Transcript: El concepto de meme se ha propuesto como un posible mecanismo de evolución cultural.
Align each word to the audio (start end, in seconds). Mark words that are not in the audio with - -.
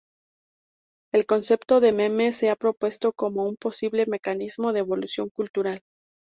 El 1.13 1.27
concepto 1.27 1.79
de 1.79 1.91
meme 1.91 2.33
se 2.33 2.49
ha 2.49 2.55
propuesto 2.55 3.13
como 3.13 3.47
un 3.47 3.55
posible 3.55 4.07
mecanismo 4.07 4.73
de 4.73 4.79
evolución 4.79 5.29
cultural. 5.29 5.83